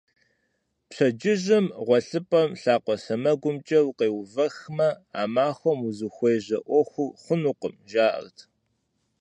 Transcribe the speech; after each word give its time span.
Пщэдджыжьым 0.89 1.65
гъуэлъыпӀэм 1.85 2.49
лъакъуэ 2.61 2.95
сэмэгумкӀэ 3.03 3.79
укъеувэхмэ, 3.89 4.89
а 5.21 5.23
махуэм 5.33 5.79
узыхуежьэ 5.87 6.59
Ӏуэхур 6.65 7.09
хъунукъым, 7.23 7.75
жаӀэрт. 7.89 8.37